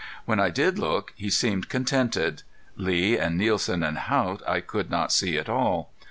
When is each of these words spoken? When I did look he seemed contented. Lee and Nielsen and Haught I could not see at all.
When 0.25 0.39
I 0.39 0.49
did 0.49 0.79
look 0.79 1.13
he 1.15 1.29
seemed 1.29 1.69
contented. 1.69 2.41
Lee 2.75 3.19
and 3.19 3.37
Nielsen 3.37 3.83
and 3.83 3.99
Haught 3.99 4.41
I 4.47 4.59
could 4.59 4.89
not 4.89 5.11
see 5.11 5.37
at 5.37 5.47
all. 5.47 5.91